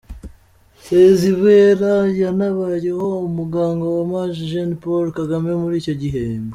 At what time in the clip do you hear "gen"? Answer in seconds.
4.49-4.71